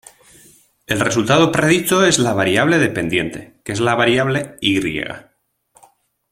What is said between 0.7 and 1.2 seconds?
El